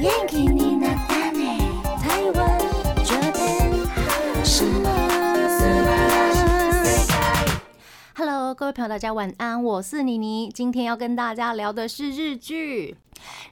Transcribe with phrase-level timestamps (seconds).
[0.00, 1.58] 元気になったね
[2.00, 2.58] 台湾
[3.04, 4.90] 这边什么
[8.14, 10.50] Hello，各位朋友，大家晚安，我是妮妮。
[10.50, 12.96] 今天要跟大家聊的是日剧。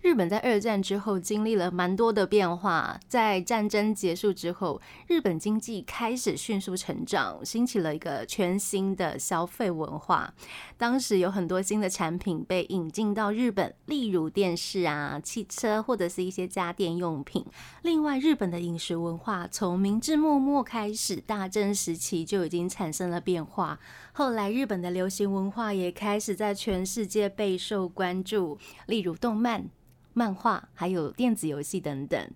[0.01, 10.33] 日本在二战之后经历了蛮多的变化，在战争结束之后，日本经济开始迅速成长，兴起了一个全新的消费文化。
[10.77, 17.45] 当时有很多新的产品被引进到日本，例如电视啊、汽车或者是一些家电用品。
[17.81, 23.79] 另外，日本的饮食文化从明治末末开始，大正时期就已经产生了变化。
[24.19, 29.63] 后来，日本的流行文化也开始在全世界备受关注，例如动漫、
[30.11, 32.29] 漫画，还有电子游戏等等。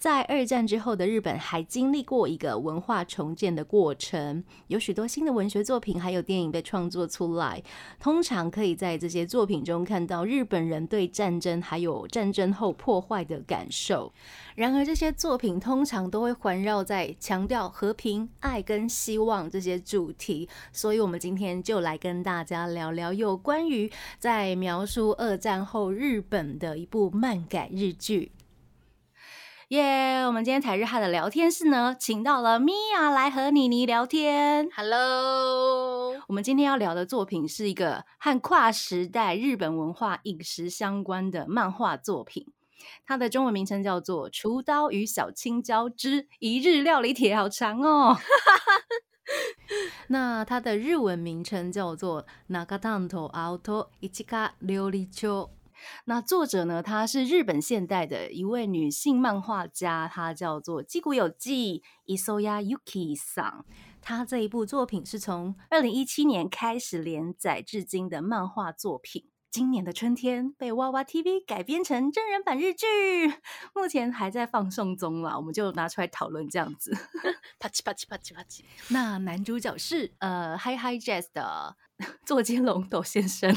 [0.00, 7.62] 在二战之后的日本，还经历过一个文化重建的过程，有许多新的文学作品还有电影被创作出来。
[7.98, 14.10] 通常可以在这些作品中看到日本人对战争还有战争后破坏的感受。
[14.54, 20.48] 然而，这些作品通常都会环绕在强调和平、爱跟希望这些主题。
[20.72, 28.32] 所以，我们今天就来跟大家聊聊有关于在描述二战后日本的一部漫改日剧。
[29.70, 30.22] 耶！
[30.26, 34.68] 我们今天台日哈的聊天室呢，请到了米娅来和妮妮聊天。
[34.74, 42.48] Hello，我们今天要聊的作品是一个和跨时代日本文化饮食相关的漫画作品，
[43.06, 48.18] 它的中文名称叫做《厨刀与小青椒之一日料理帖》，好长哦。
[50.08, 55.28] 那它的日文名称叫做《Nagatanto Auto Ichika 料理帳》。
[56.04, 56.82] 那作者呢？
[56.82, 63.64] 她是日本现代的一位女性漫画家，她叫做基谷有纪 Isoya Yuki 桑。
[64.00, 69.26] 她这一部作品是从二零一七年开始连载至今的漫画作品。
[69.50, 72.86] 今年的春天被娃娃 TV 改编成真人版日剧，
[73.74, 76.96] 目前还在放送中啦，我们就拿出来讨论这样子。
[77.58, 78.60] 啪叽啪叽啪叽啪叽，
[78.90, 81.74] 那男主角是呃 Hi Hi Jazz 的
[82.24, 83.52] 座间龙斗先生。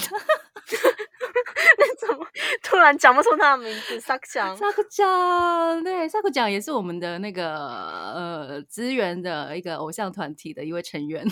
[2.62, 4.00] 突然讲不出他的名字？
[4.00, 11.26] 萨克讲萨克奖，对，萨克奖也是我们的那个呃资源的一个偶像团体的一位成员。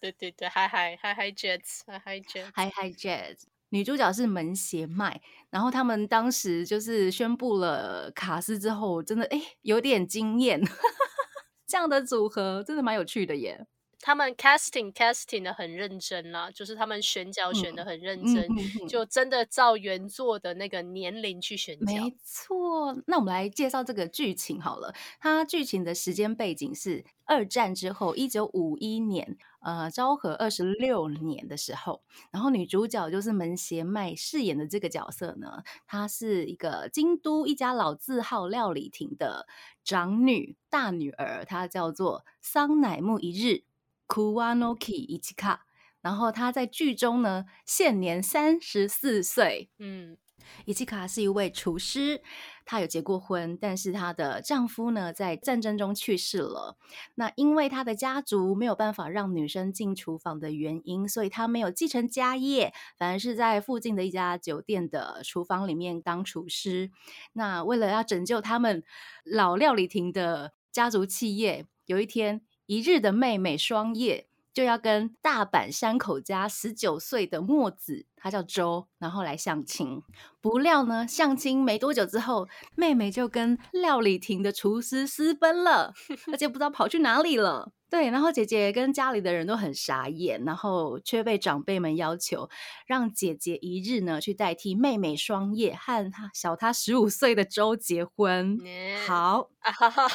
[0.00, 10.60] 对 对对，嗨嗨嗨嗨 Jets，嗨嗨 Jets，Hi Hi Jets 女主角是门胁麦，然后他们当时就是宣布了卡斯之后，真的哎有点惊艳，
[11.68, 13.66] 这样的组合真的蛮有趣的耶。
[14.00, 21.84] 他们 casting casting 的很认真啦，就是他们选角选的很认真，嗯嗯嗯就真的照原作的那个年龄去选角。
[21.86, 24.94] 没错，那我们来介绍这个剧情好了。
[25.20, 32.02] 它剧情的时间背景是二战之后，一九五一年，呃，昭和二十六年的时候。
[32.30, 39.46] 然后女主角就是门胁麦饰演的这个角色呢，她是一个京都一家老字号料理亭的
[39.84, 43.64] 长女大女儿，她叫做桑乃木一日
[44.10, 45.60] Kuwanoki Ichika。
[46.02, 49.70] 然后她在剧中呢，现年三十四岁。
[49.78, 50.16] 嗯，
[50.64, 52.22] 伊奇卡是一位厨师，
[52.64, 56.78] 她有结过婚，但是她的丈夫呢在战争中去世了。
[57.16, 66.90] 那因为她的家族没有办法让女生进厨房的原因，所以她没有继承家业，反而是在附近的一家酒店的厨房里面当厨师。
[67.34, 68.82] 那为了要拯救他们
[69.22, 74.28] 老料理亭的家族企业，有一天，一日的妹妹双叶。
[74.52, 80.02] 就要跟大阪山口家十九岁的墨子，他叫周，然后来相亲。
[80.40, 85.92] 不料呢，相亲没多久之后，妹妹就跟料理亭的厨师私奔了，
[86.32, 87.72] 而且不知道跑去哪里了。
[87.90, 92.48] 对，然后姐姐跟家里的人都很傻眼，然后却被长辈们要求
[92.86, 98.56] 让姐姐一日呢去代替妹妹双叶和她小她十五岁的周结婚。
[98.64, 100.06] 嗯好，啊哈哈，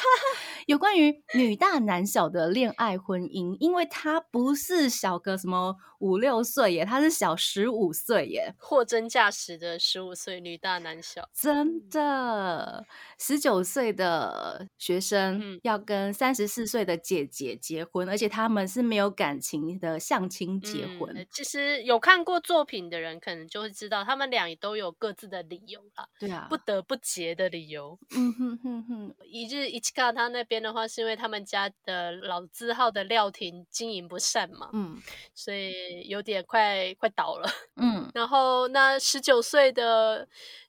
[0.64, 11.28] 有关于女大男小的恋爱婚姻，因为她不是小个什么五六岁耶，她是小十五岁耶，货真价实的十五岁女大男小。
[11.32, 12.84] 真的，
[13.18, 21.26] 十九岁的学生嗯要跟三十四岁的姐姐结婚，而且他们是没有感情的相亲结嗯婚。
[21.30, 27.98] 其实有看过作品的人，可能就会知道，他们俩也都有各自的理由啦，对啊，不得不结的理由。
[28.16, 34.96] 嗯哼哼哼，一日一卡他那边的话，是因为他们家的老字号的料亭经营不善嘛，嗯
[35.34, 37.48] 所以有点快快倒了。
[37.76, 40.05] 嗯，然后那十九岁的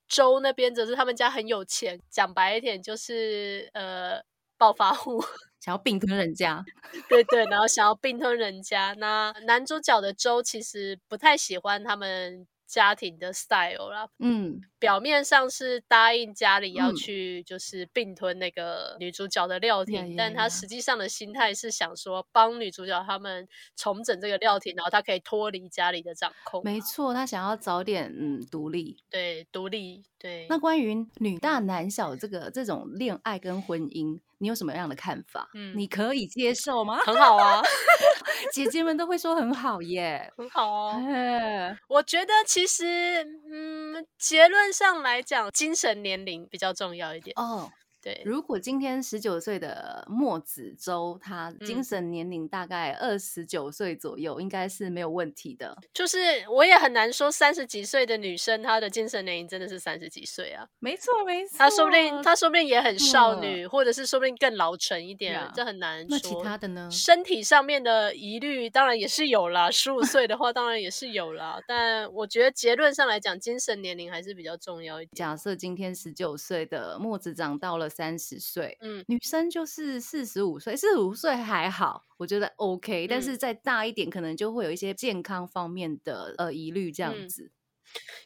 [0.07, 4.21] 周那边则是他们家很有钱，讲白一点就是呃
[4.57, 5.21] 暴发户，
[5.59, 6.63] 想要并吞人家，
[7.09, 8.93] 对对，然后想要并吞人家。
[8.97, 14.07] 那男主角的周其实不太喜欢他们家庭的 style 啦。
[14.19, 26.61] 嗯，表面上是答应家里要嗯去就是并吞那个女主角的料呀亭，但他实际上的心态是想说帮女主角他们重整这个料亭，然后他可以脱离家里的掌控。
[26.63, 28.97] 没错，他想要早点嗯独立。
[29.09, 30.03] 对，独立。
[30.27, 35.49] 对，那关于女大男小这个这种恋爱跟婚姻，你有什么样的看法？
[35.53, 36.97] 嗯你可以接受吗？
[37.05, 37.61] 很好啊，
[38.51, 40.29] 姐姐们都会说很好耶。
[40.35, 40.97] 很好啊。
[41.07, 47.33] 哎我觉得其实，嗯，结论上来讲，精神年龄比较重要一点。
[47.39, 47.71] 哦，
[48.07, 55.77] 对，如果今天十九岁的墨子周，他精嗯神年龄大概二十九岁左右，应该是没有问题的。
[55.93, 56.17] 就是
[56.49, 60.65] 我也很难说三十几岁的女生她的精神年龄真的是三十几岁啊。
[60.79, 61.57] 没错，没错。
[61.57, 66.41] 她说不定她说不定也很少嗯女，或者是说不定更老成一点呀，这很难那其说。
[66.41, 66.87] 他的呢？
[66.89, 75.11] 身体上面的疑虑当然也是有啦，十五岁的话当然也是有啦，但我觉得结论上来讲，精神年龄还是比较重要一点。
[75.15, 87.51] 假设今天十九岁的墨子长到了三十岁，嗯，女生就是四十五岁，四十五岁还好，我觉得 OK，、但嗯是再大一点，可能就会有一些健康方面的呃疑虑这样嗯子。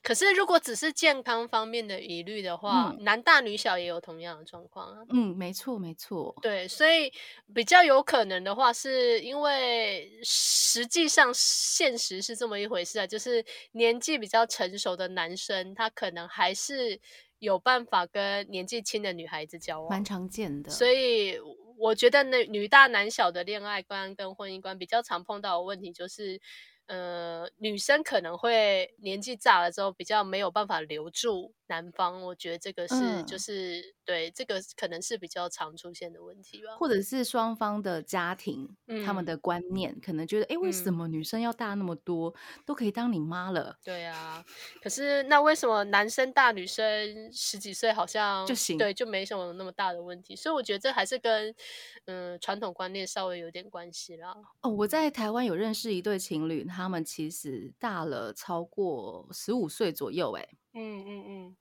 [0.01, 5.05] 可是如果只是健康方面的疑虑的话，嗯男大女小也有同样的状况啊。
[5.13, 6.35] 嗯，没错，没错。
[6.41, 7.13] 对，所以
[7.53, 16.99] 比较有可能的话，是因为实际上现实是这么一回事啊，就是年纪比较成熟的男生，他可能还是
[17.41, 20.71] 有办法跟年纪轻的女孩子交往蛮往，常见的。
[20.71, 21.37] 所以
[21.77, 26.39] 我觉得那女大男小的恋爱观跟婚姻观比较常碰到的问题就是。
[26.87, 36.75] 呃，女生可能会年纪大了之后比较没有办法留住男方，我觉得这个是、嗯就是对这个可能是比较常出现的问题吧。
[36.77, 38.75] 或者是双方的家庭，
[39.05, 42.35] 他们嗯的观念可能觉得，哎、为什嗯么女生要大那么多，
[42.65, 43.77] 都可以当你妈了？
[43.85, 44.43] 对啊，
[44.83, 50.35] 可是那为什么男生大女生十几岁好像就行对，就没什么那么大的问题？
[50.35, 51.55] 所以我觉得这还是跟
[52.05, 54.35] 嗯传统观念稍微有点关系啦。
[54.61, 61.55] 哦，我在台湾有认识一对情侣，他们其实大了超过十五岁左右，哎，嗯嗯嗯，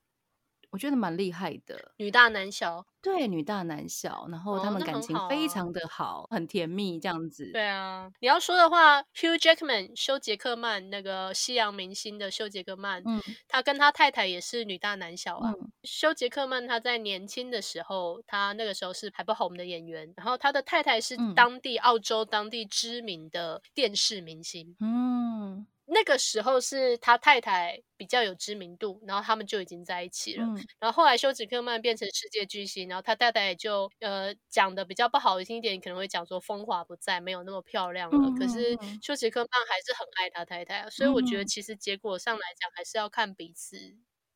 [0.70, 1.92] 我觉得蛮厉害的。
[1.96, 7.50] 女大男小，对，女大男小，然后他们感情非常的好，很甜蜜这样子。
[7.52, 15.52] 对啊，你要说的话，Hugh Jackman 休杰克曼那个西洋明星的休杰克曼，嗯他跟他太太也是女大男小啊。
[15.58, 24.76] 嗯休杰克曼他在年轻的时候，他那个时候是还不红的演员，然后他的太太是嗯当地、澳洲当地知名的电视明星。
[24.78, 30.44] 嗯那个时候是他太太比较有知名度，然后他们就已经在一起了。
[30.44, 38.16] 嗯然后后来休杰克曼变成世界巨星，然后他太太也就呃讲的比较不好听一点，可能会讲说风华不再，没有那么漂亮了。
[38.16, 43.76] 嗯可是嗯嗯休杰克曼还是很爱他太太啊，所以我觉得嗯其实结果上来讲，还是要看彼此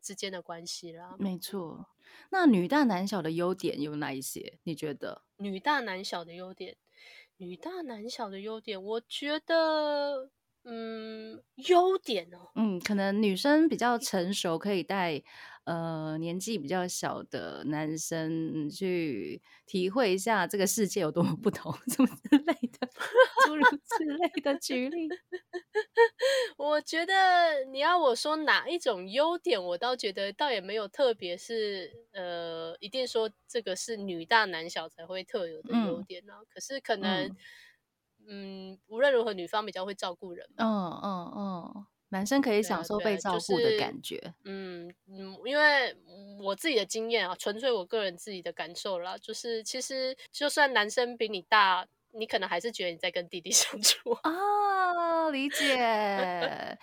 [0.02, 1.14] 之间的关系啦。
[1.18, 1.86] 没错。
[2.30, 4.58] 那女大男小的优点有哪一些？
[4.64, 5.22] 你觉得？
[5.36, 6.76] 女大男小的优点，
[7.36, 10.30] 女大男小的优点，我觉得，
[10.64, 15.20] 嗯，优点哦，嗯，可能女生比较成熟，可以带
[15.64, 22.88] 呃年纪比较小的男生去体会一下这个世界有多么不同，什么之类的，
[23.40, 25.16] 诸如此类的举例。
[26.58, 36.42] 我觉得你要我说哪一种优点，我倒觉得倒也没有特别是呃，一定说这个是女大男小才会特有的优嗯点啊。
[36.50, 37.36] 可是可能嗯，
[38.28, 40.64] 嗯无论如何，女方比较会照顾人嘛。
[40.64, 44.34] 嗯嗯嗯，男生可以享受被照顾的感觉。
[44.44, 45.96] 嗯嗯，因为
[46.40, 54.12] 我自己的经验啊，纯粹我个人自己的感受啦，就是其实就算男生比你大，你可能还是觉得你在跟弟弟相处。
[54.22, 56.78] 啊， 理解。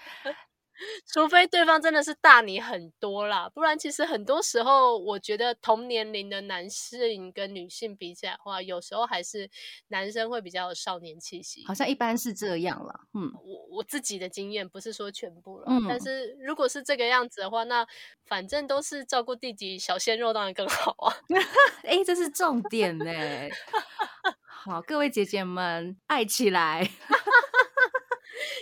[1.06, 9.50] 除非对方真的是大你很多啦，不然其实很多时候，我觉得同年龄的男性跟女性比起来的话，有时候还是
[9.88, 11.74] 男生会比较有少年气息好。
[11.74, 13.02] 像一般是这样啦。
[13.14, 17.86] 嗯我我自己的经验不是说全部了，但嗯，是如果是这个样子的话，那
[18.26, 21.14] 反正都是照顾弟弟小鲜肉，当然更好啊。
[21.84, 23.06] 哎，这是重点呢。
[24.46, 26.90] 好，各位姐姐们，爱起来。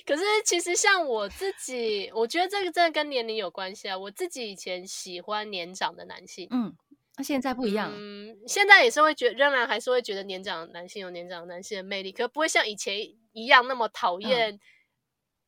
[0.09, 3.95] 可是其实像我自己，我觉得这个真的跟年龄有关系啊。
[3.95, 6.75] 我自己以前喜欢年长的男性，嗯，
[7.15, 7.91] 那现在不一样。
[7.93, 12.97] 嗯，现在也是会觉仍然还是会觉得年长的男性有年长男性的魅力，可不会像以前
[13.33, 14.59] 一样那么讨嗯厌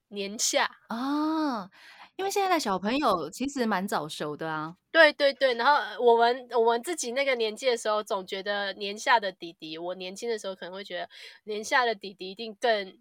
[0.09, 0.69] 年下。
[0.89, 1.67] 啊，
[2.15, 4.75] 因为现在的小朋友其实蛮早熟的啊。
[4.91, 11.09] 对对对，然后呃我们我们自己那个年纪的时候，总觉得年下的弟弟，我年轻的时候可能会觉得
[11.45, 12.99] 年下的弟弟一定更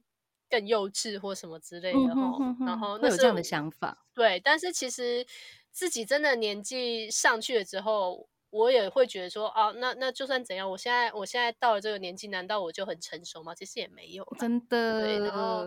[0.50, 2.23] 更幼稚或什么之类嗯的哈。
[2.23, 5.26] 哼哼哼然后那有这样的想法，对，但是其实
[5.71, 13.54] 自己真的年纪上去了之后，我也会觉得说啊，那那就算怎样，我现在我现在到了这个年纪，难道我就很成熟吗？
[13.54, 14.26] 其实也没有。
[14.38, 15.00] 真的。
[15.00, 15.64] 对然后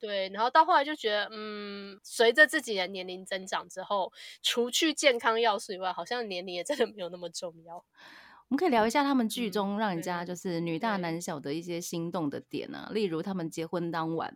[0.00, 7.84] 对，然后到后来就觉得，嗯，随着自己的年龄增长之后，除去健康要素以外，好像年龄也真的没有那么重要。
[8.48, 14.34] 我们可以聊一下他们剧嗯中让人家就是女大男小的一些心动的点啊，例如他们结婚当晚，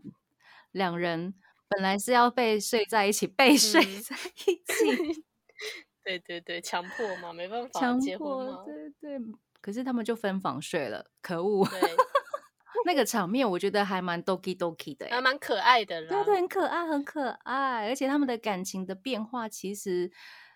[0.72, 1.34] 两人
[1.68, 4.16] 本来是要被睡在一起，被睡嗯在
[4.46, 5.24] 一起，
[6.04, 9.18] 对对对，强迫嘛，没办法，强迫，嘛，对对。
[9.62, 11.64] 可是他们就分房睡了，可恶！
[11.68, 11.80] 对，
[12.84, 16.08] 那个场面我觉得还蛮 doki doki 的、欸，还蛮可爱的啦。
[16.08, 20.10] 对对，很可爱，很可爱，而且他们的感情的变化其实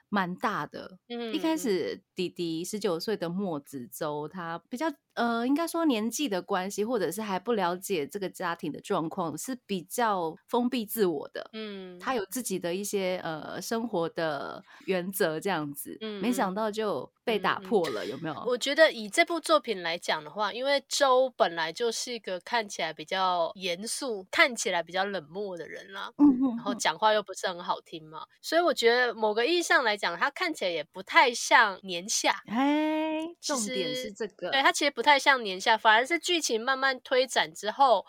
[0.08, 0.98] 蛮大的。
[1.08, 4.86] 嗯，一开嗯始，弟弟十九岁的墨子周，他比较
[5.16, 11.48] 呃，应该说年纪的关系，或者是还不了解这个家庭的状况，是比较封闭自我的。
[11.52, 18.34] 嗯，他有自己的一些呃生活的原则，这样子，嗯没想到就被打破了，有没有？
[18.46, 32.42] 我觉得以这部作品来讲的话，因为周本来就是一个看起来比较严肃、看起来比较冷漠的人啦，嗯哼然后讲话又不是很好听嘛，所以我觉得某个意义上来讲，他看起来也不太像年下。
[32.46, 38.04] 哎，重点是这个，对，他其实不太像年下，反而是剧情慢慢推展之后，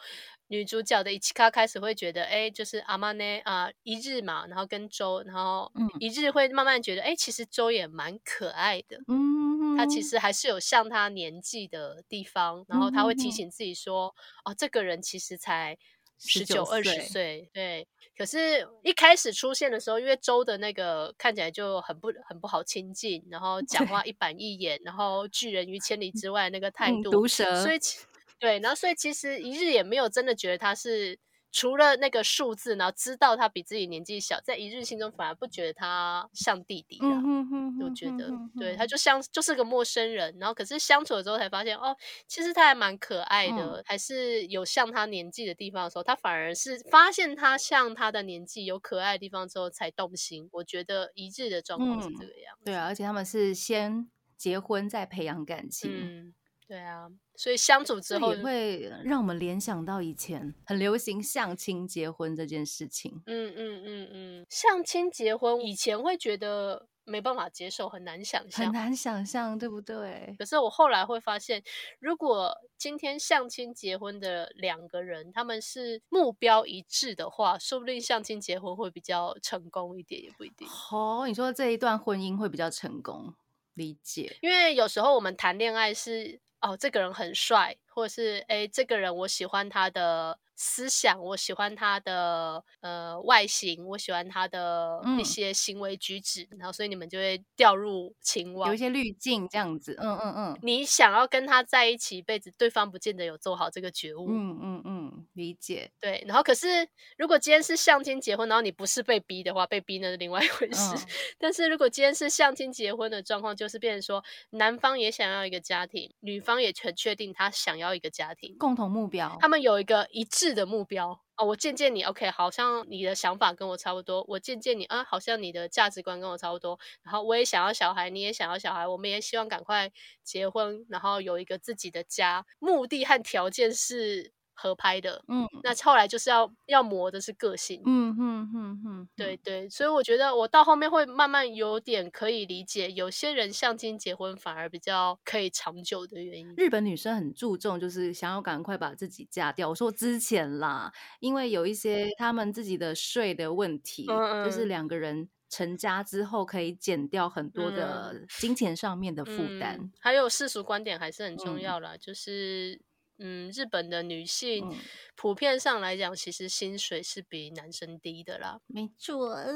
[0.48, 5.88] 女主角的伊奇卡开始会觉得，哎，就是阿妈呢啊、一日嘛，然后跟周，然后嗯。
[6.00, 8.98] 一日会慢慢觉得，哎，其实周也蛮可爱的。
[9.08, 15.77] 嗯，他其实还是有像他年纪的地方，然后他会提醒自己说：“哦，这个人其实才
[16.20, 17.88] 十九、二十岁岁。”对。
[18.18, 28.00] 可是，一开始出现的时候，因为周的那个看起来就很不很不好亲近，然后讲话一板一眼，然后拒人于千里之外那个态嗯度，毒舌，所以其
[28.40, 31.20] 对，然后所以其实一日也没有真的觉得他是
[31.51, 37.08] 除了那个数字，然后知道他比自己年纪小，在一日心中反而不觉得他像弟弟啊。
[37.08, 41.96] 嗯哼哼哼我觉得对，他就像就是个陌生人，然后可是相处了之后才发现，哦，
[42.27, 50.50] 其实他还蛮可爱嗯的，还是有像他年纪的地方的时候，他反而是发现他像他的年纪有可爱的地方之后才动心。
[50.51, 52.66] 我觉得一致的状况是这嗯个样子。
[52.66, 56.34] 对啊，而且他们是先结婚再培养感情，嗯，
[56.68, 63.22] 对啊，所以相处之这后也会让我们联想到以前很流行相亲结婚这件事情。
[63.26, 68.74] 嗯嗯嗯嗯，相亲结婚以前会觉得没办法接受，很难想象很象。
[68.74, 70.36] 难想象，对不对？
[70.38, 71.64] 可是我后来会发现，
[72.00, 80.68] 如果今天相亲结婚的两个人他们是目标一致的话，说不定相亲结婚会比较成功一点，也不一定。
[80.92, 83.34] 哦，你说这一段婚姻会比较成功，
[83.74, 84.36] 理解。
[84.42, 98.78] 因为有时候我们谈恋爱是哦，这个人很帅，或者是哎，这个人我喜欢他的思想，我喜欢他的呃外形，我喜欢他的一嗯些行为举止，然后所以你们就会掉入情网有一。
[98.78, 104.28] 些滤镜这样子，嗯嗯嗯你想要跟他在一起一辈子，对方不见得有做好这个觉悟。
[104.30, 104.97] 嗯嗯嗯，
[105.38, 105.89] 理解。
[106.01, 110.96] 对，然后可是如果今天是相亲结婚，然后你不是被逼的话，被逼那是另外一回事。
[110.96, 111.08] 嗯
[111.39, 121.22] 但是如果今天是相亲结婚的状况，就是变成说男方也想要一个家庭，女方也很确定他想要一个家庭，共同目标他，们有一个一致的目标。
[121.38, 124.25] 哦，我见见你，OK，好像你的想法跟我差不多。
[124.27, 126.79] 我见见你，啊，好像你的价值观跟我差不多。
[127.03, 129.91] 然后我也想要小孩，你也想要小孩，我们也希望赶快
[130.24, 132.44] 结婚，然后有一个自己的家。
[132.58, 135.24] 目的和条件是合拍的。
[135.28, 137.82] 嗯那后来就是要要磨的是个性。
[137.86, 146.54] 嗯嗯嗯嗯，对对，所以我觉得我到后面会慢慢有点可以理解，有些人相亲结婚反而比较可以长久的原因。
[146.58, 149.70] 日本女生很注重，就是想要赶快把自己嫁掉。
[149.70, 159.78] 我说之前啦，因为有一些他们自己的税的问题，嗯就是嗯两个人成家之后可以减掉很多的金钱上面的负担。
[159.80, 162.80] 嗯，还有世俗观点还是很重嗯要啦，就是
[163.18, 164.78] 嗯，日本的女性、嗯
[165.16, 168.60] 普遍上来讲，其实薪水是比男生低的啦。
[168.68, 169.54] 没错，呃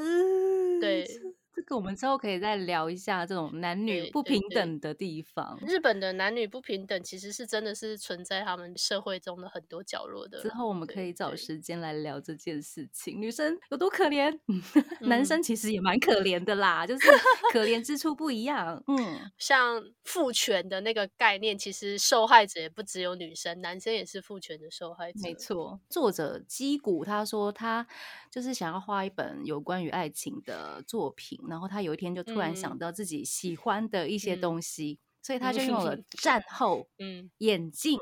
[0.80, 1.06] 对
[1.54, 5.56] 这这个我们之后可以再聊一下这种男女不平等的地方。
[5.64, 10.42] 日本的男女不平等，其实是真的是存在他们社会中的很多角落的。
[10.42, 13.20] 之后我们可以找时间来聊这件事情。
[13.20, 14.36] 女生有多可怜，
[15.06, 17.06] 男嗯生其实也蛮可怜的啦，就是
[17.54, 18.82] 可怜之处不一样。
[18.88, 25.20] 嗯，像父权的那个概念，其实受害者也不只有女生，男生也是父权的受害者。
[25.22, 25.80] 没错。
[25.88, 27.86] 作者基谷他说他
[28.32, 32.78] 就是想要画一本有关于爱情的作品，然后他有一天就突然想嗯。
[32.78, 37.30] 到自己喜欢的一些嗯东西，所以他就用了战后嗯。
[37.38, 37.98] 眼镜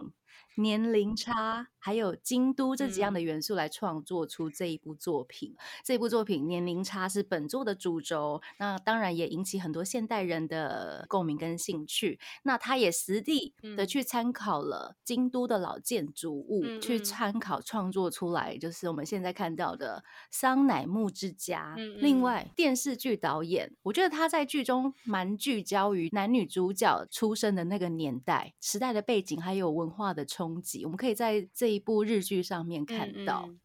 [0.56, 5.56] 年龄差，还有京都这几样嗯的元素来创作出这一部作品。
[5.82, 12.20] 这部作品年龄差是本作的主轴，那当然也引起很多现代人的共鸣跟兴趣。
[12.42, 21.74] 那他也实地的嗯去参考了京都的老建筑物，去参考创作出来，就是我们现在看到的桑乃木之家。
[21.96, 33.44] 另外，电视剧导演，我觉得他在剧中蛮聚焦于男女主角出生的那个年代、时代的背景，还有文化的冲击，我们可以在这一部日剧上面看到。
[33.46, 33.60] 嗯嗯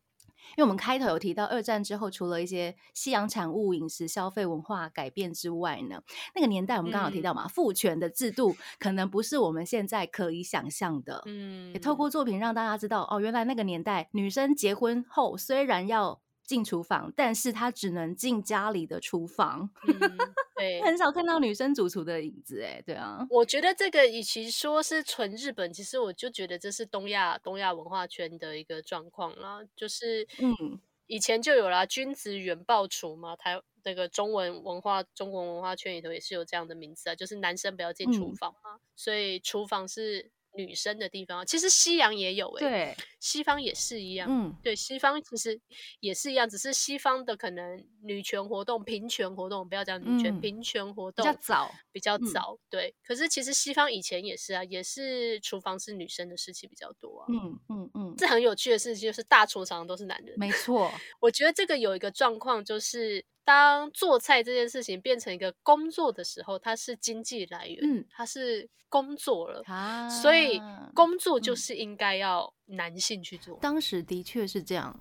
[0.57, 5.99] 因为我们开头有提到，二战之后，除了一些西洋产物、饮食消费文化改变之外呢，
[6.35, 11.23] 那个年代我们刚好提到嘛，父权的制度可能不是我们现在可以想象的。
[11.25, 19.93] 嗯，也透过作品让大家知道，哦，原来那个年代女生结婚后虽然要进厨房，但是她只能进家里的厨房，嗯
[20.55, 20.81] 对。
[20.81, 22.61] 很少看到女生主厨的影子。
[22.61, 29.59] 哎，对啊，我觉得这个与其说是纯日本，其实我就觉得这是东亚东亚文化圈的一个状况啦。
[29.75, 41.45] 就是嗯以前就有啦，君子远庖厨嘛，台那个中文文化中国文化圈里头也是有这样的名字啊，就是男生不要进厨嗯房嘛，所以厨房是女生的地方。
[41.45, 44.27] 其实西洋也有诶、对，西方也是一样。
[44.29, 45.59] 嗯对，西方其实
[45.99, 52.57] 也是一样，只是西方的可能女权活动、平权活动，不要讲女权，嗯平权活动比动较早，比较嗯早。
[52.69, 57.25] 对，可是其实西方以前也是啊，也是厨房是女生的事情比较多啊。
[57.29, 60.37] 嗯嗯嗯，这很有趣的事情就是大厨常常都是男人。
[60.37, 70.59] 没 错，我觉得这个有一个状况，就是当做菜这件事情变成一个工作的时候，它是经济来源，嗯它是工作了，啊，所以
[70.93, 73.57] 工作就嗯是应该要男性去做。
[73.61, 74.99] 当时的确是这样。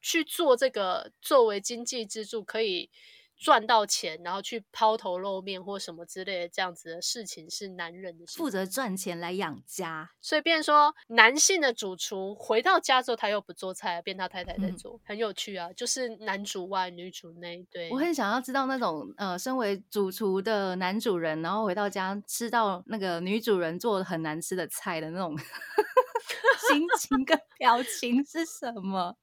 [0.00, 2.90] 去做这个作为经济支柱可以
[3.36, 8.38] 赚到钱，然后去抛头露面或什么之类的这样子的事情是男人的事情。
[8.44, 17.66] 负责赚钱来养家，所以变成说男性的主厨回到家之后他又不做菜，变他太太在嗯做，很有趣啊，就是男主外女主内。
[17.70, 25.36] 对，我很想要知道那种呃，身为主厨的男主人，然后回到家吃到那个女主人做的很难吃的菜的那种
[26.70, 29.16] 心情跟表情是什么？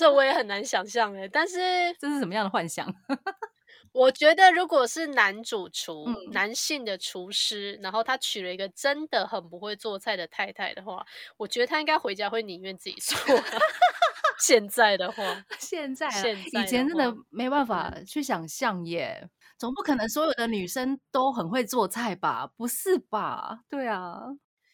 [0.00, 1.58] 这我也很难想象哎，但是
[1.98, 2.86] 这是什么样的幻想？
[3.92, 11.04] 我觉得，如果是男主厨、嗯男性的厨师，然后他娶了一个真的很不会做菜的太太的话，
[11.36, 13.44] 我觉得他应该回家会宁愿自己做啊。
[14.40, 22.46] 现在的话， 现在啊现在以前真的话没办法去想象耶，总不可能所有的女生都很会做菜吧？
[22.56, 23.58] 不是吧？
[23.68, 24.20] 对啊，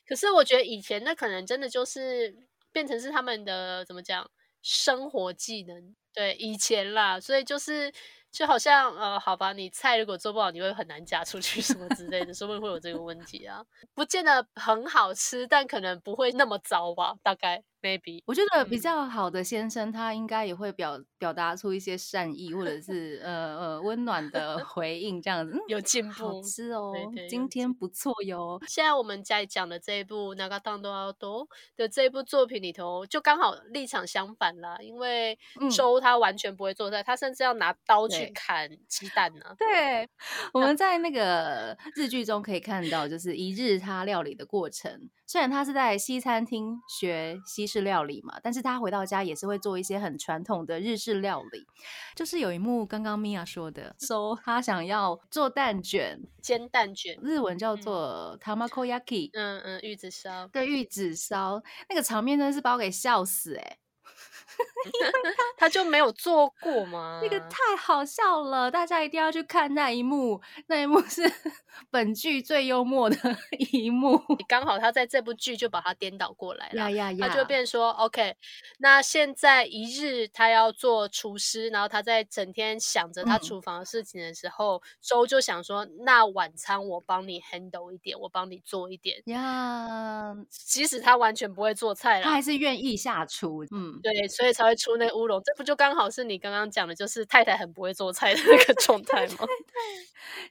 [0.07, 2.33] 可是我觉得以前那可能真的就是
[2.71, 4.31] 变成是他们的怎么讲
[4.67, 7.93] 生活技能，对以前啦，所以就是
[8.33, 17.63] 就好像呃，好吧，你菜如果做不好，你会很难嫁出去 什么之类的，说不定会有这个问题啊，不见得很好吃，但可能不会那么糟吧，大概。
[17.83, 18.23] maybe。
[18.27, 25.53] 我觉得比嗯较好的先生，他应该也会表表达出一些善意，或者是呃呃温暖的 回应，这样子。
[25.55, 28.61] 嗯有进好步吃哦，对对今天 不错哟。
[28.69, 31.45] 现在我们在讲的这一部《那个当多奥多》
[31.77, 34.77] 的这一部作品里头，就刚好立场相反啦。
[34.81, 40.09] 因为嗯周他完全不会做菜，他甚至要拿刀去砍鸡蛋呢、对，
[40.53, 45.11] 我们在那个日剧中可以看到，就是一日他料理的过程。
[45.27, 51.67] 虽然他是在西餐厅学西式料理嘛，但是他回到家也是会做一些很传统的日式料理。
[52.15, 57.83] 就是有一幕，刚刚米娅说的，说他想要做蛋卷，煎蛋卷，日文叫嗯。
[57.83, 60.47] 做 tamakoyaki，、嗯嗯，玉子烧。
[60.49, 61.63] 对，玉子烧。
[61.89, 67.21] 那个场面真的是把我给笑死哎、他 就没有做过吗？
[67.23, 71.23] 那个太好笑了，大家一定要去看那一幕，那一幕是
[71.91, 73.17] 本剧最幽默的
[73.73, 74.21] 一幕。
[74.49, 76.75] 刚好他在这部剧就把他颠倒过来了。
[76.77, 77.29] 呀呀呀！
[77.29, 78.35] 他就变说，OK，
[78.79, 92.25] 那现在一日他要做厨师，然后他在整天想着他嗯厨房的事情的时候，周就想说，那晚餐我帮你 handle 一点，我帮你做一点，呀，即使他完全不会做菜了。
[92.25, 93.65] 他还是愿意下厨。
[93.71, 99.47] 嗯，对，所以才会出那个乌龙，这不就刚好是你刚刚讲的，就是太太很不会做菜的那个状态吗？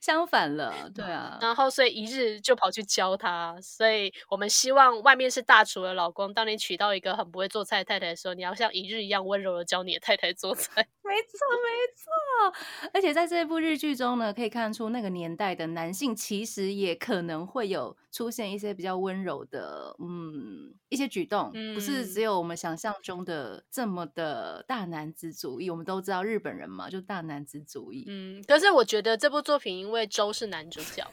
[0.01, 10.87] 相反了，对啊，然后所以一日就跑去教他，所以我们希望外面是大厨的老公，当你娶到一个很不会做菜的太太的时候，你要像一日一样温柔的教你的太太做菜。
[11.03, 12.89] 没错没错。
[12.93, 25.69] 而且在这部日剧中呢，可以看出那个年代的男性其实也可能会有出现一些比较温柔的，嗯，一些举动，不是嗯只有我们想象中的这么的大男子主义。
[25.69, 28.05] 我们都知道日本人嘛，就大男子主义。
[28.07, 31.05] 嗯，可是我觉得这部作品因为周是男主角，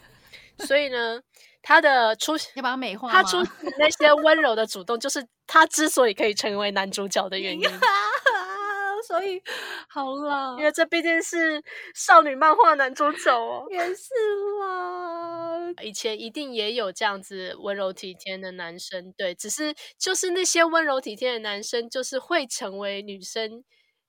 [0.59, 1.21] 所以呢，
[1.61, 7.69] 他的出要把他美化，他出现那些温柔的主动，就是他之所以可以成为男主角的原因。
[9.05, 9.43] 所以
[9.89, 11.61] 好了，因为这毕竟是
[11.93, 13.67] 少女漫画男主角哦。
[13.69, 14.15] 也是
[14.61, 15.22] 啦，
[15.83, 23.65] 以前一定也有这样子温柔体贴的男生，对，只是就是那些温柔体贴的男生，就是会成为女生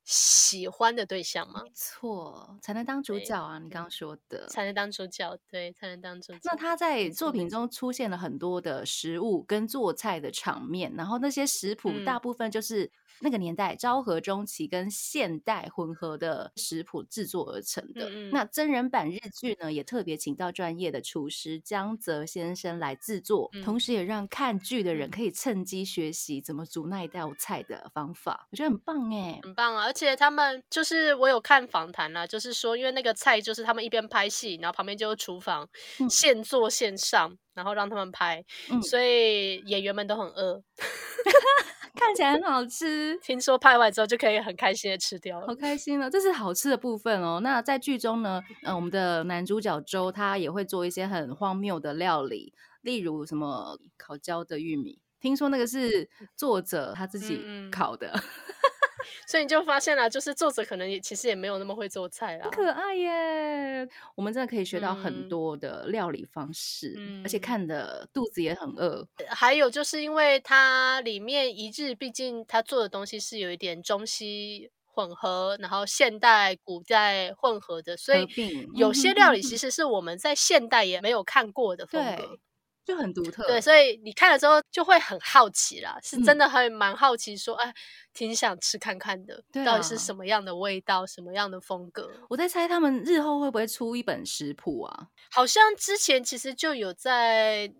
[0.05, 1.61] 喜欢的对象吗？
[1.63, 3.57] 没错，才能当主角啊！
[3.59, 6.39] 你刚刚说的，才能当主角，对，才能当主角。
[6.43, 18.09] 那他在作品中出现了很多的食物跟做菜的场面，然后那些食谱嗯大部分就是那个年代昭和中期跟现代混合的食谱制作而成的。
[18.09, 29.39] 嗯嗯那真人版日剧呢，也特别请到专业的厨师江泽先生来制作，嗯同时也让看剧的人嗯可以趁机学习怎么煮那一道菜的方法，我觉得很棒哎。
[29.43, 29.92] 很棒啊！
[29.93, 40.63] 而且他们就是我有看访谈啦，就是说，因为那个菜就是他们一边拍戏，然后旁边就是厨房，嗯现做现上，然后让他们拍，嗯所以演员们都很饿。
[41.95, 43.15] 看起来很好吃。
[43.21, 45.55] 听说拍完之后就可以很开心的吃掉了好了。
[45.55, 46.09] 开心哦！
[46.09, 47.39] 这是好吃的部分哦。
[47.43, 52.51] 那在剧中呢， 呃，我们的男主角周他也会做一些很荒谬的料理，
[52.81, 54.99] 例如什么烤焦的玉米。
[55.21, 58.11] 听说那个是作者他自己嗯嗯烤的，
[59.27, 62.51] 所以你就发现了，就是作者可能也其实也没有那么会做菜啦很。
[62.51, 63.87] 可爱耶！
[64.15, 69.07] 我们真的可以学到很嗯多的料理方式，而且嗯看的肚子也很饿。
[69.29, 78.27] 还有就是因为它里面一日，毕竟他做的东西是有一点中西混合，然后现代、古代混合的，所以
[78.75, 82.37] 有些料理其实是我们在现代也没有看过的风格。
[82.85, 83.43] 就很独特。
[83.47, 87.73] 对，所以你看了之后就会很好奇啦，是真嗯的还蛮好奇说，哎，
[88.13, 92.11] 挺想吃看看的，对到底是啊什么样的味道，什么样的风格？
[92.29, 95.07] 我在猜他们日后会不会出一本食谱啊？
[95.31, 97.75] 好像之前其实就有在嗯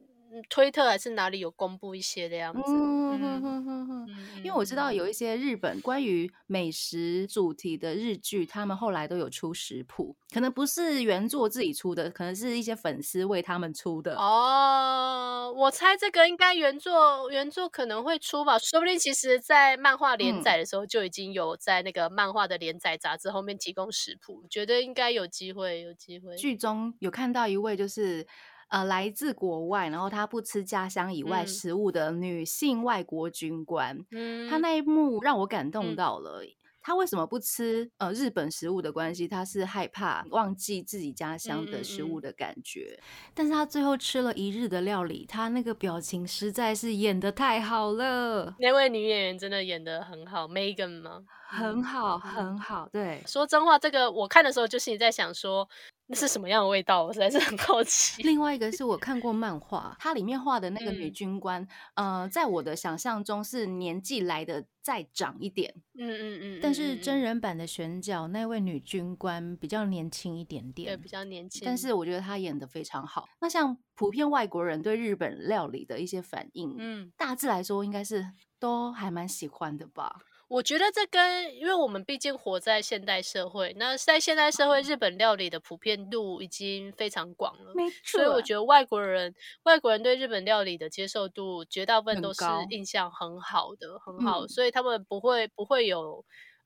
[0.49, 3.63] 推特还是哪里有公布一些的样子，嗯哼嗯。
[4.07, 14.17] 嗯因为我知道嗯有一些日本关于美食主题的日剧，他们后来都有出食谱，可能不是原作自己出的，可能是一些粉丝为他们出的。
[14.17, 26.35] 哦，我猜这个应该原作原作可能会出吧，说不定其实在漫画连嗯载的时候就已经有在那个漫画的连载杂志后面提供食谱，觉得应该有机会，有机会。
[26.35, 28.27] 剧中有看到一位就是
[28.73, 36.41] 呃来自国外，然后她不吃家乡以外嗯食物的女性外国军官，嗯，她那一幕让我感动嗯到了。
[36.85, 39.25] 他为什么不吃呃日本食物的关系？
[39.25, 42.99] 他是害怕忘记自己家乡的食物嗯的感觉。
[43.33, 51.21] 但是他最后吃了一日的料理，他那个表情实在是演的太好了，那位女演员真的演的很好，Megan 吗？
[51.47, 52.89] 很好，很好。
[52.91, 55.65] 对，说真话，这个我看的时候就心里在想说，
[56.13, 57.03] 那是什么样的味道？
[57.03, 58.21] 我实在是很好奇。
[58.21, 73.27] 另外一个是我看过漫画，它里面画的那个女嗯军官，呃，在我的想象中是年纪来的再长一点，嗯嗯嗯，但是嗯真人版的选角那位女军官比较年轻一点点，对比较年轻，但是我觉得她演的非常好。
[73.41, 78.23] 那像普遍外国人对日本料理的一些反应，嗯，大致来说应该是
[78.59, 80.17] 都还蛮喜欢的吧。
[80.53, 87.71] 我觉得这跟因为我们毕竟活在现代社会，那在现代社会，日本料理的普遍度已经非常广了。
[87.73, 94.47] 没错，所以我觉得外国人外国人对日本料理的接受度，绝大部分都是印象很好的，很好，嗯。
[94.47, 96.23] 所以他们不会不会有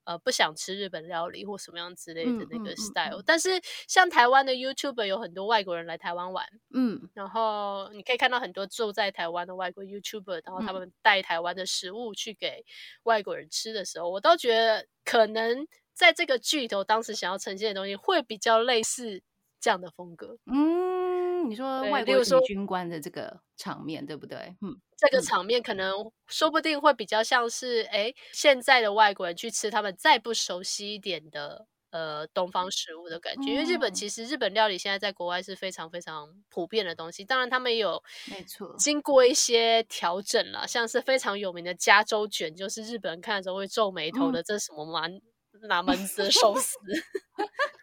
[0.07, 3.19] 呃不想吃日本料理或什么样之类的那个嗯嗯嗯 style。
[3.19, 12.65] 嗯但是像台湾的 YouTuber 有很多外国人来台湾玩，嗯，然后你可以看到很多住在台湾的外国 YouTuber，然后他嗯们带台湾的食物去给
[13.03, 19.21] 外国人吃的时候，我倒觉得可能在这个剧头当时想要呈现的东西会比较类似
[19.59, 20.37] 这样的风格。
[20.45, 21.06] 嗯，
[21.47, 24.37] 你说外国女对例如说军官的这个场面对不对？
[24.61, 33.93] 嗯，嗯这个场面可能说不定会比较像是，哎，现在的外国人去吃他们再不熟悉一点的呃东方食物的感觉，因为日本哦。
[33.93, 38.83] 其实日本料理现在在国外是非常非常普遍的东西，当然他们也有没错。
[38.83, 44.31] 经过一些调整了，像是非常有名的加州卷，就是日本人看的时候会皱眉头嗯。
[44.31, 45.21] 的，这是什么蛮
[45.63, 46.77] 哪门子 的寿司？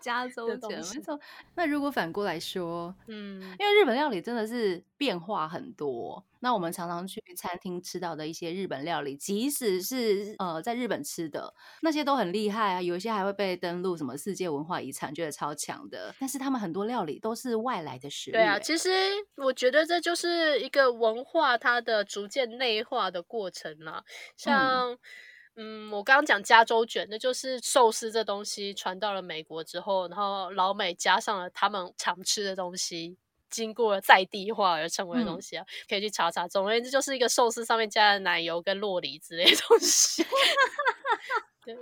[0.02, 1.18] 加州卷，没错。
[1.54, 16.14] 那如果反过来说，嗯因为日本料理真的是变化很多，那我们常常去餐厅吃到的一些日本料理，即使是呃在日本吃的那些都很厉害啊，有一些还会被登录什么世界文化遗产，觉得超强的。
[16.20, 18.90] 但是他们很多料理都是外来的食物、对啊，欸其实
[19.36, 24.04] 我觉得这就是一个文化它的逐渐内化的过程啦。
[24.36, 24.98] 像，嗯
[25.90, 33.16] 我刚刚讲加州卷，那就是寿司这东西传到了美国之后，然后老美加上了他们常吃的东西。
[33.50, 36.48] 经过了在地化而成为的东嗯西啊，可以去查查。
[36.48, 40.26] 总而言之，就是一个寿司上面加了奶油跟洛梨之类的东西。
[41.64, 41.72] 对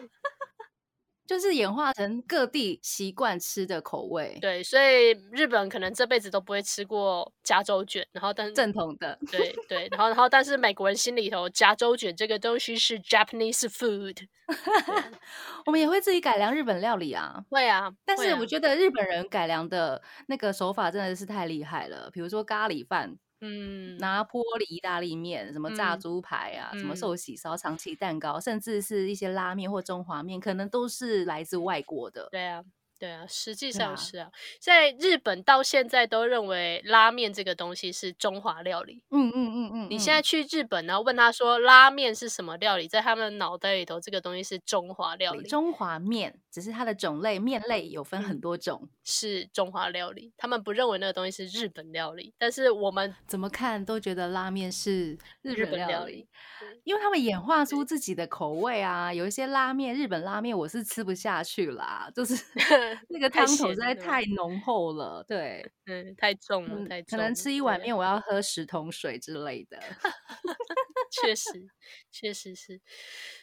[1.26, 9.18] 就是演化成各地习惯吃的口味，对，所以日本可能这辈子都不会吃过加州卷，然后但正统的。
[9.30, 14.16] 对对，然后然后但是美国人心里头加州卷这个东西是 Japanese food，
[15.64, 17.44] 我们也会自己改良日本料理啊。
[17.50, 32.28] 会啊，会啊但是我觉得日本人改良的那个手法真的是太厉害了，比如说咖喱饭、嗯，拿玻璃意大利面、什么炸嗯猪排啊、什么嗯寿喜烧、长崎蛋糕，甚至是一些拉面或中华面，可能都是来自外国的。
[32.31, 32.64] 对啊。
[33.02, 39.02] 对啊，实际上是啊，在日本到现在都认为拉面这个东西是中华料理。
[39.10, 50.32] 嗯嗯嗯嗯，你现在去日本，然后问他说拉面是什么料理，在他们的脑袋里头，这个东西是中华料理，中华面只是它的种类面类有分很嗯多种，是中华料理。
[50.36, 56.28] 他们不认为那个东西是日本料理，但是我们怎么看都觉得拉面是日日本料理料理。
[56.84, 62.36] 因为他们演化出自己的口味啊，有一些拉面，日本拉面我是吃不下去啦，就是
[63.09, 67.22] 那个汤头实在太浓厚了，对，嗯，太重了，嗯太重了。
[67.22, 69.78] 可能吃一碗面我要喝十桶水之类的。
[71.12, 71.51] 确实，
[72.11, 72.81] 确实是。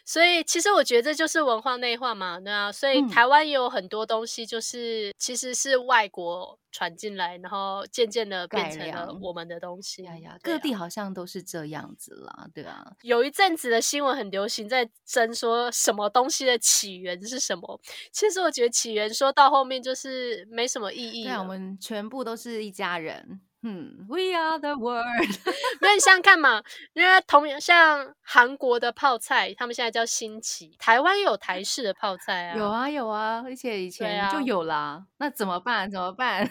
[0.06, 2.72] 所以其实我觉得这就是文化内化嘛，对啊。
[2.72, 10.06] 所以嗯台湾也有很多东西，就是其实是外国传进来，然后渐渐的变成了我们的东西。
[10.08, 17.80] 哎呀，各地好像都是这样子啦，对啊，有一阵子的新闻很流行，在争说什么东西的起源是什么。
[18.12, 21.50] 其实我觉得起源说到后面就是没什么意义对啊，我了。
[21.50, 23.42] 们全部都是一家人。
[23.62, 25.06] 嗯，We are the world
[25.82, 26.62] 那你想想看嘛，
[26.94, 35.04] 因为同样像韩国的泡菜，他们现在叫新奇，台湾也有台式的泡菜啊，有啊有啊，而且以前就啊有啦。
[35.18, 35.90] 那怎么办？
[35.92, 36.50] 怎么办？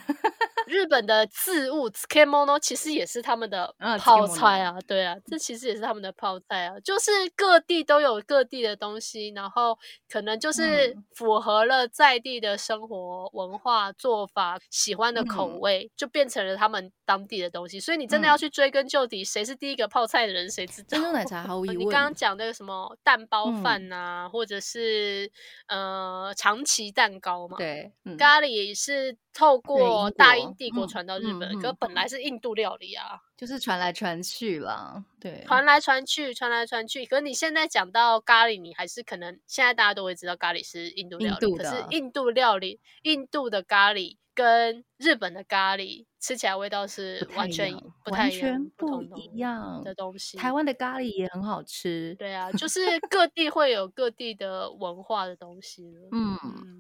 [0.69, 9.77] 日本的字物 tsukemono 其实也是他们的啊泡菜啊，对啊，这其实也是他们的泡菜啊，就是各地都有各地的东西，然后
[10.09, 17.81] 可能就是嗯符合了在地的生活文化做法、喜欢的口嗯味，就变成了他们当地的东西。
[17.81, 20.89] 所以你真的要嗯去追根究底，谁是第一个泡菜的人，谁知道？
[20.91, 21.89] 珍珠奶茶毫无 疑你问。
[21.93, 25.31] 刚刚讲那个什么蛋包嗯饭呐、或者是
[25.69, 35.05] 呃长崎蛋糕嘛，对，嗯，咖喱是透过大英帝国嗯传到日本，嗯嗯可本来是印度料理啊，就是传来传去啦。
[35.21, 37.07] 对，传来传去，传来传去。
[37.07, 47.73] 可是你现在讲到咖喱，你还是可能现在大家都会知道咖喱是印度料理，可是印度料理，印度的咖喱跟日本的咖喱吃起来味道是完全
[48.05, 50.37] 不太一全不一样的东西。
[50.37, 52.17] 台湾的咖喱也很好吃。
[52.19, 55.85] 对啊，就 是各地会有各地的文化的东西。
[56.11, 56.78] 嗯，嗯。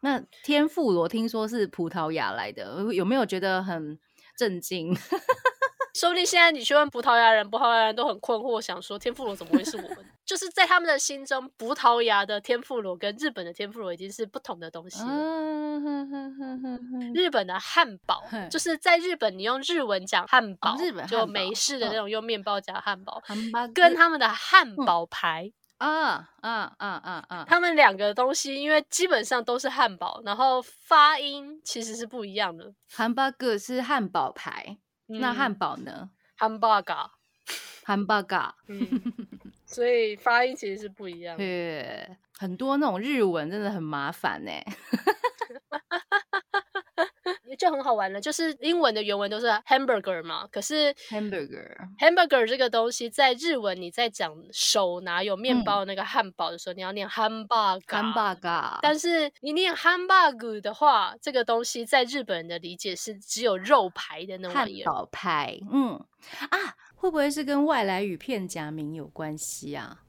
[0.00, 3.98] 那天妇罗听说是葡萄牙来的，有没有觉得很
[4.36, 4.94] 震惊？
[5.92, 9.98] 说不定现在你去问葡萄牙人，葡萄牙人都很困惑，想说天妇罗怎么会是我们？
[10.24, 15.02] 就是在他们的心中，葡萄牙的天妇罗跟日本的天妇罗已经是不同的东西
[17.12, 21.96] 日本的汉堡就是在日本，你用日文讲汉堡，日本就美式的那嗯。
[21.96, 23.20] 种用面包夹汉堡，
[23.74, 32.72] 跟他们的汉嗯堡排，啊啊啊啊啊，他们两个东西，因为基本上都是汉堡，然后发音其实是不一样的。
[32.92, 39.12] Hamburger 是汉堡排，那汉嗯堡呢？？Hamburger，Hamburger， 嗯，
[39.66, 41.42] 所以发音其实是不一样的。
[41.42, 44.50] 对，很多那种日文真的很麻烦呢。
[47.56, 57.80] 就很好玩了，就是英文的原文都是 hamburger 嘛，可是 Hamburger，hamburger 这个东西在日文你在讲手拿有面嗯包的那个汉堡的时候，你要念 hamburger。
[57.86, 64.68] hamburger，，但是你念 hamburger 的话，这个东西在日本人的理解是只有肉排的那种汉。
[64.84, 65.94] 堡排，嗯
[66.48, 66.58] 啊，
[66.94, 70.00] 会不会是跟外来语片假名有关系啊？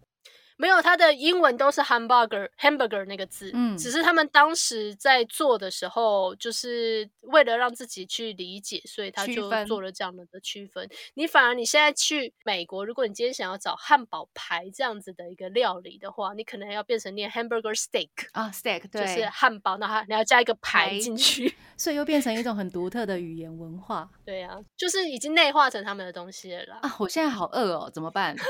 [0.62, 10.88] 没有，它的英文都是 hamburger hamburger 那个字，嗯只是他们当时在做的时候，就是为了让自己去理解，所以他就做了这样的的区分。
[11.15, 21.56] 你反而你现在去美国，如果你今天想要找汉堡排这样子的一个料理的话，你可能要变成念 hamburger steak，啊，steak 对，就是汉堡，那它你要加一个排排进去。
[21.76, 26.80] 所以又变成一种很独特的语言文化对啊，就是已经内化成他们的东西了啦。
[26.84, 26.95] 啊！
[27.00, 28.36] 我现在好饿哦，怎么办？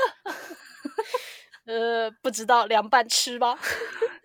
[1.66, 3.56] 呃，不知道凉拌吃吧。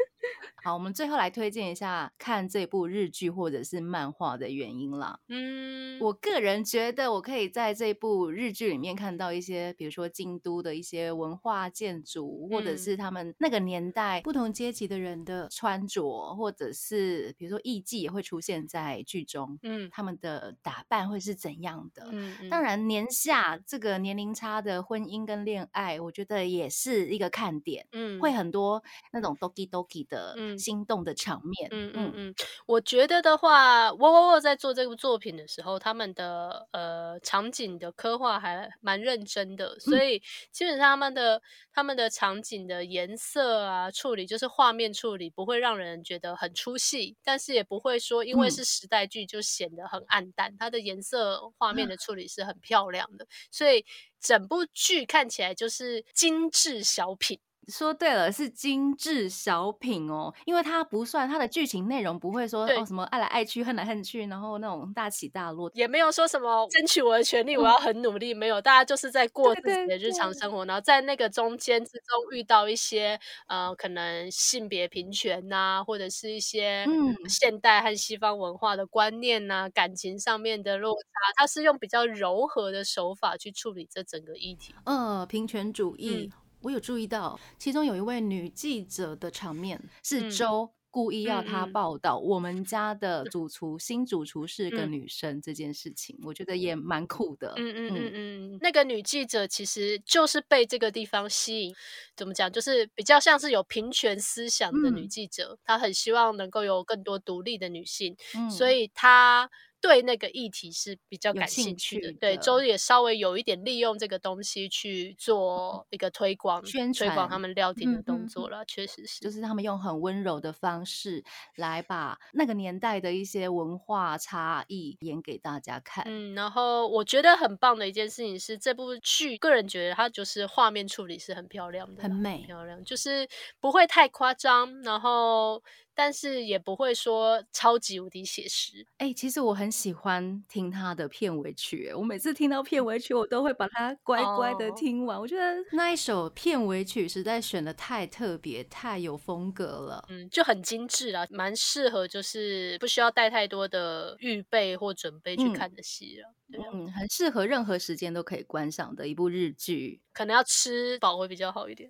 [0.68, 5.18] 好，我们最后来推荐一下看这部日剧或者是漫画的原因啦。
[5.30, 12.78] 嗯，我个人觉得，我可以在这部日剧里面看到一些，比如说京都的一些文化建筑，或者嗯。
[12.78, 19.90] 是他们那个年代不同阶级的人的穿着，或者是比如说艺伎也会出现在剧中，嗯。
[19.90, 22.10] 他们的打扮会是怎样的？
[22.12, 28.20] 嗯，当然，年下这个年龄差的婚姻跟恋爱，我觉得也是一个看点，嗯。
[28.20, 31.70] 会很多那种 doki doki 的嗯心动的场面。
[31.72, 41.42] 嗯嗯嗯，我觉得的话，沃沃沃在做这部作品的时候，他们的呃场景的刻画还蛮认真的，所以基本上他们的
[41.74, 53.86] 他们的场景的颜色啊处理，就是画面处理，不会让人觉得很出戏，但是也不会说因为嗯是时代剧就显得很暗淡，它的颜色画面的处理是很漂亮的，所以
[54.20, 57.40] 整部剧看起来就是精致小品。
[57.68, 65.70] 说对了，是精致小品哦，因为它不算它的剧情内容不会说哦什么爱来爱去、恨来恨去，然后那种大起大落。
[65.76, 67.68] 也没有说什么争取我的权利，我嗯。
[67.68, 70.34] 要很努力，没有，大家就是在过自己的日常对。
[70.34, 77.28] 生活，然后在那个中间之中遇到一些呃，可能性别平权呐、或者是一些嗯。
[77.28, 84.78] 现代和西方文化的观念呐、感情上面的落差，它是用比较柔和的手法去处理这整个议题。
[84.86, 86.32] 呃，平权主义，嗯
[86.68, 90.30] 我有注意到，其中有一位女记者的场面是嗯。
[90.30, 90.74] 周。
[90.90, 94.92] 故意要她报道我们家的主厨新主厨是个嗯。
[94.92, 97.54] 女生这件事情，我觉得也蛮酷的。
[97.56, 98.12] 嗯嗯嗯。
[98.56, 101.76] 嗯，那个女记者其实就是被这个地方吸引，
[102.16, 105.08] 怎么讲，就是比较像是有平权思想的女嗯。
[105.08, 108.50] 记者，她很希望能够有更多独立的女性，嗯。
[108.50, 109.48] 所以她
[109.82, 112.12] 对那个议题是比较感有兴兴趣的。
[112.12, 119.20] 趣对，周也稍微有一点利用这个东西去做一个推广、宣推广他传们料亭的动作了，确实是。
[119.22, 121.24] 就是他们用很温柔的方式
[121.56, 126.04] 来把那个年代的一些文化差异演给大家看。
[126.08, 133.28] 嗯，然后我觉得很棒的一件事情是，这部剧个人觉得它就是画面处理是很漂亮的，很美漂亮，就是
[133.60, 135.62] 不会太夸张，然后
[135.98, 138.86] 但是也不会说超级无敌写实。
[138.98, 145.20] 哎、其实我很喜欢听他的片尾曲，我每次听到片尾曲，我都会把它乖乖的哦听完。
[145.20, 150.06] 我觉得那一首片尾曲实在选的太特别、太有风格了。
[150.10, 156.32] 嗯，就很精致啊，蛮适合就是不需要带太多的预备或准备去嗯看的戏了。
[156.72, 160.00] 嗯，很适合任何时间都可以观赏的一部日剧。
[160.14, 161.90] 可能要吃饱会比较好一点。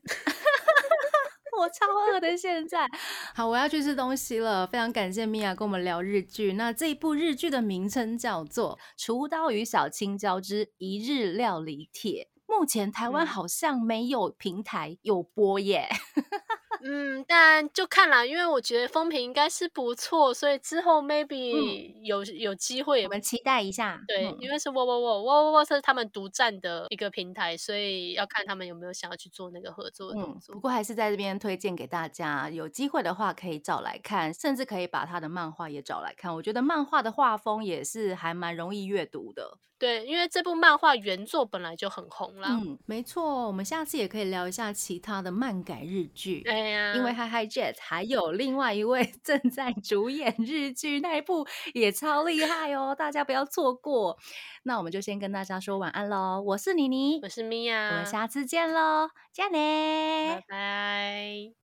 [1.58, 2.88] 我超饿的，现在
[3.34, 4.66] 好，我要去吃东西了。
[4.68, 6.54] 非常感谢米娅跟我们聊日剧。
[6.54, 12.30] 那这一部日剧的名称叫做《厨刀与小青椒之一日料理帖》。
[12.48, 15.90] 目前台湾嗯好像没有平台有播耶。
[16.16, 16.37] 嗯，
[17.28, 24.02] 但就看啦，因为我觉得风评应该是不错，所以之后 maybe 有、有机会我们期待一下。
[24.08, 30.54] 对，嗯因为是喔喔喔喔喔喔是他们独占的一个平台，所以要看他们有没有想要去做那个合作的动嗯，作。
[30.54, 36.34] 不过还是在这边推荐给大家，有机会的话可以找来看，甚至可以把他的漫画也找来看。
[36.34, 39.58] 我觉得漫画的画风也是还蛮容易阅读的。
[39.80, 42.50] 对，因为这部漫画原作本来就很红啦。
[42.50, 46.44] 嗯，没错，我们下次也可以聊一下其他的漫改日剧。
[46.50, 54.18] 哎呀，因为 Hi Hi Jet 还有另外一位 正在主演日剧那一部也超厉害哦，大家不要错过。
[54.64, 60.44] 那我们就先跟大家说晚安喽，我是妮妮我，是米娅，我们下次见喽，加拜。
[60.48, 61.67] 拜。